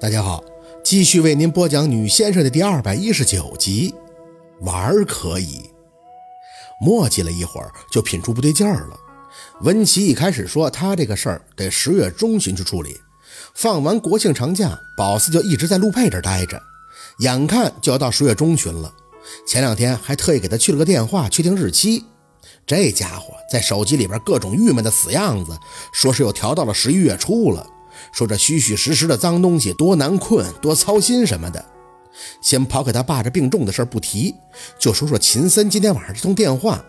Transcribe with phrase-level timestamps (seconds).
[0.00, 0.44] 大家好，
[0.84, 3.92] 继续为您播讲《女先生》的第二百一十九集。
[4.60, 5.68] 玩可以，
[6.80, 8.96] 磨叽了一会儿，就品出不对劲儿了。
[9.62, 12.96] 文琪一开始说他这个事儿得十月中旬去处理，
[13.56, 16.62] 放完国庆长假，宝四就一直在陆佩这儿待着，
[17.18, 18.94] 眼看就要到十月中旬了。
[19.48, 22.04] 前两天还特意给他去了个电话，确定日期。
[22.64, 25.58] 这家伙在手机里边各种郁闷的死样子，
[25.92, 27.66] 说是又调到了十一月初了。
[28.12, 31.64] 说这虚虚实实的脏东西多难困，多操心什么的。
[32.42, 34.34] 先抛开他爸这病重的事不提，
[34.78, 36.84] 就说说秦森今天晚上这通电话。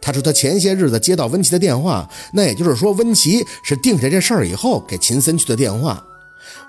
[0.00, 6.02] 他说他前些日子接到温琪的电话，那也就是说温琪是定下这事儿以后给秦森去的电话。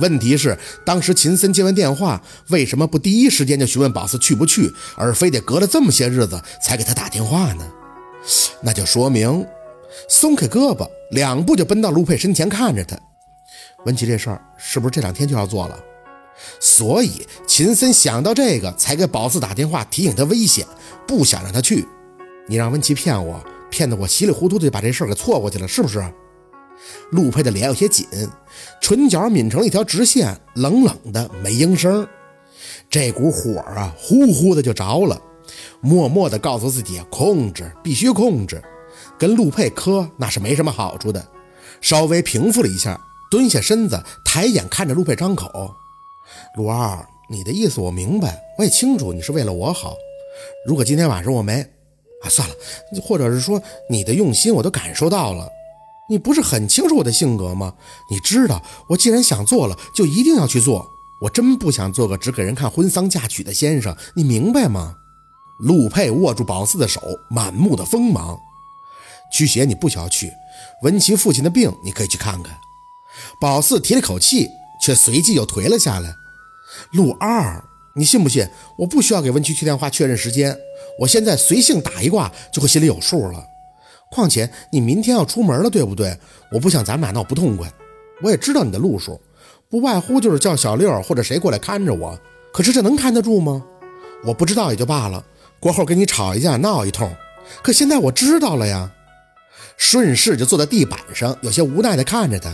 [0.00, 7.64] 问题是，当时秦森接完电话，为什么不第一时间就询问宝四去不去，而非得隔了这么些日子才给他打电话呢？
[8.60, 9.46] 那就说明，
[10.08, 12.98] 松开胳膊，两步就奔到陆佩身前，看着他。
[13.84, 15.78] 温琪这事儿是不是这两天就要做了？
[16.60, 20.66] 所以秦森想到这个，才给宝四打电话提醒他危险，
[21.06, 21.86] 不想让他去。
[22.46, 26.04] 你让温琪骗我，骗得我稀里糊涂的就把这事儿给错过去了，是不是？
[27.10, 28.06] 陆佩的脸有些紧，
[28.80, 32.06] 唇角抿成了一条直线，冷冷的没应声。
[32.88, 35.20] 这股火啊，呼呼的就着了，
[35.80, 38.62] 默默的告诉自己控制，必须控制。
[39.18, 41.26] 跟陆佩磕那是没什么好处的。
[41.80, 43.00] 稍微平复了一下。
[43.30, 45.74] 蹲下身子，抬眼看着陆佩张口
[46.56, 49.94] ：“陆二，你的意思我明白，我也清楚你是为了我好。
[50.66, 51.60] 如果今天晚上我没……
[52.22, 52.54] 啊，算了，
[53.02, 55.48] 或者是说你的用心我都感受到了。
[56.10, 57.74] 你不是很清楚我的性格吗？
[58.10, 60.88] 你知道，我既然想做了，就一定要去做。
[61.20, 64.96] 我真不想做个只给人看婚丧嫁娶的先生，你明白吗？”
[65.60, 68.38] 陆佩握住宝四的手，满目的锋芒。
[69.32, 70.32] 驱邪你不需要去，
[70.82, 72.56] 文琪父亲的病你可以去看看。
[73.40, 74.50] 宝四提了口气，
[74.82, 76.14] 却随即又颓了下来。
[76.92, 78.48] 陆二，你信不信？
[78.78, 80.56] 我不需要给温琪去电话确认时间，
[81.00, 83.44] 我现在随性打一卦就会心里有数了。
[84.10, 86.18] 况且你明天要出门了，对不对？
[86.52, 87.70] 我不想咱们俩闹不痛快。
[88.22, 89.20] 我也知道你的路数，
[89.68, 92.18] 不外乎就是叫小六或者谁过来看着我。
[92.52, 93.64] 可是这能看得住吗？
[94.24, 95.24] 我不知道也就罢了，
[95.60, 97.14] 过后跟你吵一架闹一通。
[97.62, 98.92] 可现在我知道了呀。
[99.76, 102.50] 顺势就坐在地板上，有些无奈地看着他。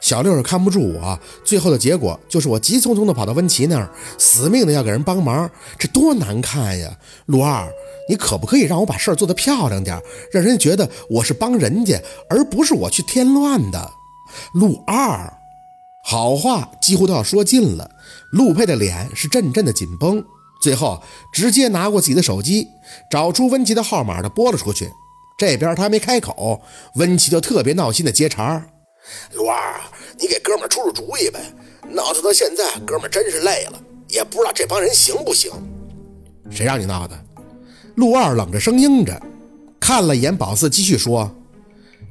[0.00, 6.96] 小六是看不住我，最后的结果就是我急匆匆的跑到温琪那儿，死命的要给人帮忙，这多难看呀！
[7.26, 7.68] 陆二，
[8.08, 13.90] 你可不可以让我把事儿做得漂亮点，让人家觉得我是帮人家，而不是我去添乱的？
[14.54, 15.32] 陆二，
[16.04, 17.90] 好话几乎都要说尽了，
[18.30, 20.24] 陆佩的脸是阵阵的紧绷，
[20.62, 21.02] 最后
[21.32, 22.68] 直接拿过自己的手机，
[23.10, 24.88] 找出温琪的号码的拨了出去。
[25.36, 26.60] 这边他还没开口，
[26.94, 28.68] 温琪就特别闹心的接茬儿。
[29.34, 29.80] 陆二，
[30.18, 31.40] 你给哥们出出主意呗！
[31.88, 35.50] 闹腾到现在，哥们真是累了，也不知道这帮人行不行。
[36.50, 37.18] 谁让你闹的？
[37.96, 39.20] 陆二冷着声应着，
[39.78, 41.30] 看了一眼宝四，继续说：“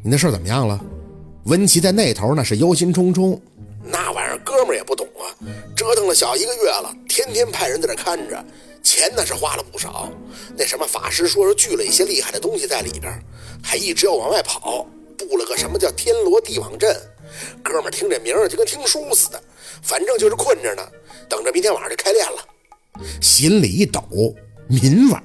[0.03, 0.79] 你那事儿怎么样了？”
[1.45, 3.39] 温琪在那头那是忧心忡忡。
[3.83, 5.29] 那玩意儿哥们也不懂啊，
[5.75, 8.43] 折腾了小一个月了，天天派人在这看着，
[8.81, 10.09] 钱那是花了不少。
[10.57, 13.13] 那什么法师说是聚了一些厉害的东西在里边，
[13.61, 14.87] 还一直要往外跑。
[15.17, 16.95] 布了个什么叫天罗地网阵，
[17.63, 19.41] 哥们儿听这名儿就跟听书似的，
[19.81, 20.87] 反正就是困着呢，
[21.29, 22.37] 等着明天晚上就开练了。
[23.21, 24.03] 心里一抖，
[24.67, 25.21] 明网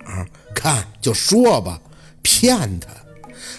[0.54, 1.80] 看就说吧，
[2.22, 2.88] 骗他。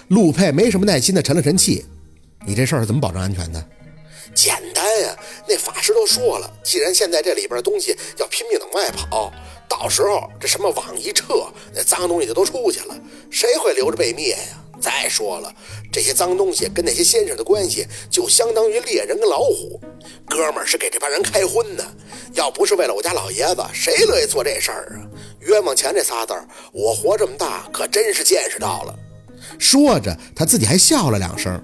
[0.09, 1.85] 陆佩没什么耐心的沉了沉气，
[2.45, 3.65] 你这事儿怎么保证安全的？
[4.35, 5.15] 简单呀，
[5.47, 9.31] 那法师都说了，既然现在这里边的东西要拼命往外跑，
[9.67, 12.97] 到时候这什么网一撤，那脏东西就都出去了，
[13.29, 14.60] 谁会留着被灭呀？
[14.81, 15.53] 再说了，
[15.91, 19.79] 这些脏东西跟那些先生的关系，就相当于猎人跟老虎。
[20.27, 21.85] 哥们儿是给这帮人开荤的，
[22.33, 25.05] 要不是为了我家老爷子，谁乐意做这事儿啊？
[25.41, 28.95] 冤枉钱这仨字儿，我活这么大可真是见识到了。
[29.59, 31.61] 说着，他自己还笑了两声。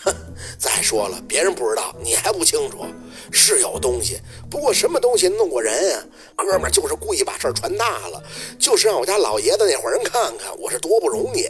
[0.00, 0.14] 哼，
[0.58, 2.86] 再说了，别人不知道，你还不清楚，
[3.32, 4.20] 是有东西，
[4.50, 6.04] 不过什么东西弄过人啊？
[6.36, 8.22] 哥们儿就是故意把事儿传大了，
[8.58, 11.48] 就是让我家老爷子那伙人看看我是多不容易。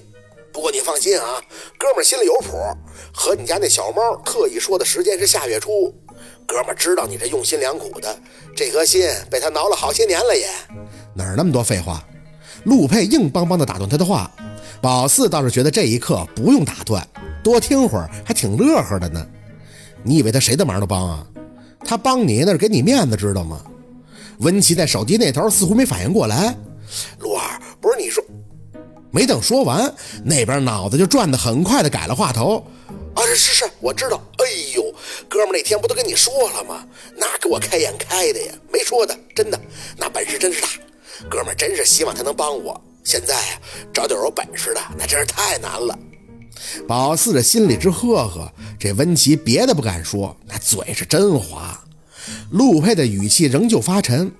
[0.53, 1.41] 不过你放心啊，
[1.79, 2.59] 哥们心里有谱。
[3.12, 5.95] 和你家那小猫特意说的时间是下月初，
[6.47, 8.19] 哥们知道你这用心良苦的，
[8.56, 10.49] 这颗心被他挠了好些年了也。
[11.15, 12.03] 哪儿那么多废话？
[12.65, 14.31] 陆佩硬邦邦地打断他的话。
[14.81, 17.06] 宝四倒是觉得这一刻不用打断，
[17.43, 19.27] 多听会儿还挺乐呵的呢。
[20.05, 21.27] 你以为他谁的忙都帮啊？
[21.85, 23.61] 他帮你那是给你面子，知道吗？
[24.39, 26.55] 温琪在手机那头似乎没反应过来。
[27.19, 28.23] 陆二，不是你说。
[29.10, 29.94] 没等说完，
[30.25, 32.64] 那边脑子就转得很快的改了话头。
[33.14, 34.22] 啊，是是是，我知道。
[34.38, 34.44] 哎
[34.75, 34.94] 呦，
[35.28, 36.84] 哥们那天不都跟你说了吗？
[37.16, 38.52] 那给我开眼开的呀！
[38.72, 39.60] 没说的，真的，
[39.96, 40.69] 那本事真是大。
[41.28, 42.81] 哥们真是希望他能帮我。
[43.02, 43.60] 现在啊，
[43.93, 45.99] 找点有本事的，那真是太难了。
[46.87, 51.82] 宝四这心里直呵呵，这温琪别的不敢说，那嘴是真滑。
[52.50, 54.31] 陆佩的语气仍旧发沉：“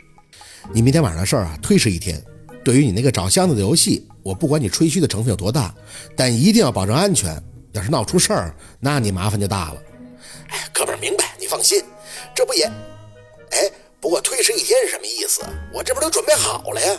[0.73, 2.23] 你明天晚上的事儿啊，推迟一天。
[2.62, 5.75] 对于你那个找箱子的游戏，我不管你吹嘘的成分有多大，
[6.15, 7.43] 但一定要保证安全。
[7.73, 9.83] 要是闹出事儿，那你麻烦就大了。”
[10.53, 11.83] 哎，哥们儿明白，你放心。
[12.35, 12.67] 这不也……
[13.53, 13.71] 哎，
[14.01, 15.41] 不过推迟一天是什么意思？
[15.73, 16.95] 我这不都准备好了呀？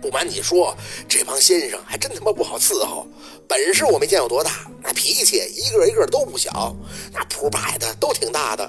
[0.00, 0.76] 不瞒你说，
[1.08, 3.06] 这帮先生还真他妈不好伺候。
[3.48, 4.50] 本事我没见有多大，
[4.82, 6.74] 那脾气一个一个都不小，
[7.12, 8.68] 那谱摆的都挺大的。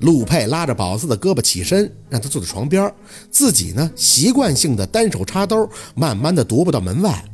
[0.00, 2.92] 陆佩拉着宝四的胳膊起身，让他坐在床边，
[3.30, 7.24] 自己呢习惯性的单手插兜，慢慢的踱步到门外。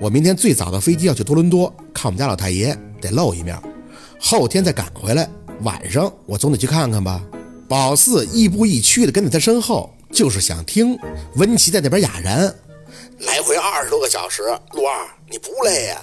[0.00, 3.60] 我明天最早的飞机要去多伦多，看我们家老太爷，得露一面。
[4.20, 5.28] 后天再赶回来，
[5.62, 7.22] 晚上我总得去看看吧。
[7.68, 9.92] 宝四亦步亦趋的跟在他身后。
[10.10, 10.98] 就是想听
[11.34, 12.42] 温琪在那边哑然，
[13.18, 14.42] 来回二十多个小时，
[14.72, 16.00] 陆二你不累呀？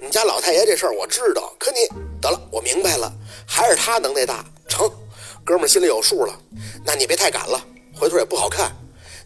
[0.00, 1.78] 你家老太爷这事儿我知道，可你
[2.20, 3.12] 得了，我明白了，
[3.44, 4.44] 还是他能耐大，
[5.48, 6.38] 哥们心里有数了。
[6.84, 7.58] 那你别太赶了，
[7.94, 8.70] 回头也不好看。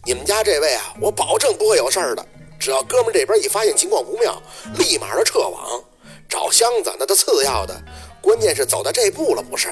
[0.05, 2.25] 你们家这位啊，我保证不会有事儿的。
[2.57, 4.41] 只要哥们这边一发现情况不妙，
[4.77, 5.83] 立马的撤网，
[6.29, 7.77] 找箱子那都次要的，
[8.21, 9.67] 关键是走到这步了，不是？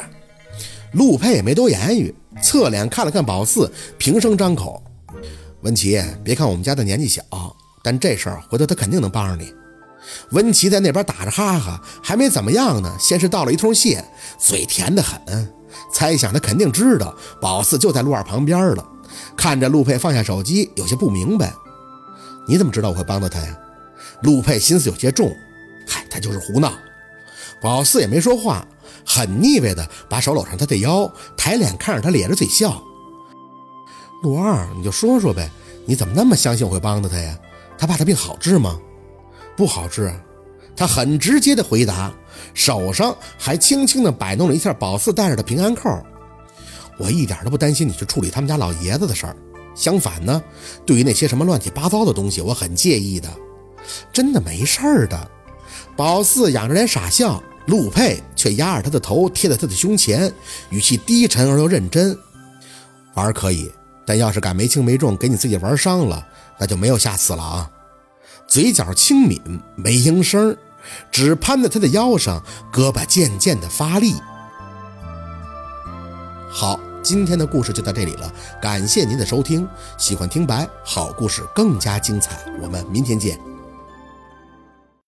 [0.91, 2.13] 陆佩也没多言语，
[2.43, 4.83] 侧脸看了看宝四，平声张口
[5.63, 7.23] ：“文琪，别看我们家的年纪小，
[7.81, 9.53] 但这事儿回头他肯定能帮上你。”
[10.31, 14.03] 温琪在那边打着哈哈，还没怎么样呢，先是道了一通谢，
[14.37, 15.53] 嘴甜得很。
[15.91, 18.85] 猜想他肯定知道宝四就在陆二旁边了，
[19.35, 21.53] 看着陆佩放下手机，有些不明白
[22.47, 23.57] ：“你怎么知道我会帮到他呀？”
[24.23, 25.35] 陆佩心思有些重
[25.87, 26.71] ：“嗨，他就是胡闹。”
[27.61, 28.65] 宝四也没说话。
[29.03, 32.81] 很腻味的把手搂上他的腰，抬脸看着他，咧着嘴笑。
[34.21, 35.49] 陆二，你就说说呗，
[35.87, 37.35] 你怎么那么相信我会帮到他呀？
[37.79, 38.79] 他爸的病好治吗？
[39.57, 40.13] 不好治。
[40.75, 42.11] 他很直接的回答，
[42.53, 45.89] 手上还轻轻的摆弄了一下宝四戴着的平安扣。
[46.97, 49.35] 我一点都不担心你去处理他们家老爷子的事儿，
[49.75, 50.41] 相反呢，
[50.85, 53.29] 对于那些什么乱七八糟的东西，我很介意的。
[54.13, 55.31] 真的没事儿的。
[55.95, 57.41] 宝四仰着脸傻笑。
[57.67, 60.33] 陆佩却压着他的头贴在他的胸前，
[60.71, 62.17] 语气低沉而又认真
[63.13, 63.71] ：“玩可以，
[64.03, 66.27] 但要是敢没轻没重给你自己玩伤了，
[66.57, 67.69] 那就没有下次了啊！”
[68.47, 69.41] 嘴角轻抿，
[69.75, 70.55] 没应声，
[71.11, 74.15] 只攀在他的腰上，胳膊渐渐的发力。
[76.49, 79.67] 好，今天的故事就到这里了，感谢您的收听。
[79.97, 83.50] 喜欢听白好故事更加精彩，我们明天见。